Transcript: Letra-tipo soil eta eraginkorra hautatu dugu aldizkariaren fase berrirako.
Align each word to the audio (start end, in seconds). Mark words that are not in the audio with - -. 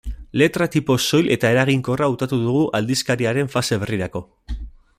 Letra-tipo 0.41 0.95
soil 1.07 1.29
eta 1.35 1.51
eraginkorra 1.55 2.07
hautatu 2.07 2.39
dugu 2.47 2.63
aldizkariaren 2.79 3.53
fase 3.57 3.79
berrirako. 3.85 4.25